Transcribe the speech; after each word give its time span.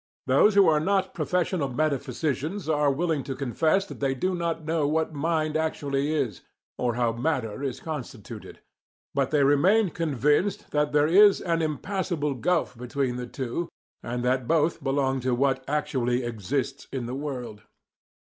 Those 0.25 0.55
who 0.55 0.67
are 0.67 0.79
not 0.79 1.13
professional 1.13 1.69
metaphysicians 1.69 2.67
are 2.67 2.89
willing 2.89 3.21
to 3.23 3.35
confess 3.35 3.85
that 3.85 3.99
they 3.99 4.15
do 4.15 4.33
not 4.33 4.65
know 4.65 4.87
what 4.87 5.13
mind 5.13 5.55
actually 5.55 6.11
is, 6.11 6.41
or 6.75 6.95
how 6.95 7.11
matter 7.13 7.61
is 7.61 7.79
constituted; 7.79 8.61
but 9.13 9.29
they 9.29 9.43
remain 9.43 9.91
convinced 9.91 10.71
that 10.71 10.91
there 10.91 11.05
is 11.05 11.39
an 11.41 11.61
impassable 11.61 12.33
gulf 12.33 12.75
between 12.75 13.17
the 13.17 13.27
two, 13.27 13.69
and 14.01 14.25
that 14.25 14.47
both 14.47 14.83
belong 14.83 15.19
to 15.19 15.35
what 15.35 15.63
actually 15.67 16.23
exists 16.23 16.87
in 16.91 17.05
the 17.05 17.13
world. 17.13 17.61